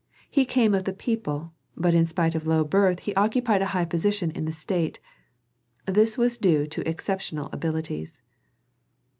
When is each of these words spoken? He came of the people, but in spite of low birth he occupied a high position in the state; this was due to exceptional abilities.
He 0.31 0.45
came 0.45 0.73
of 0.73 0.85
the 0.85 0.93
people, 0.93 1.53
but 1.77 1.93
in 1.93 2.07
spite 2.07 2.33
of 2.33 2.47
low 2.47 2.63
birth 2.63 3.01
he 3.01 3.13
occupied 3.13 3.61
a 3.61 3.67
high 3.67 3.85
position 3.85 4.31
in 4.31 4.45
the 4.45 4.51
state; 4.51 4.99
this 5.85 6.17
was 6.17 6.39
due 6.39 6.65
to 6.65 6.89
exceptional 6.89 7.49
abilities. 7.53 8.19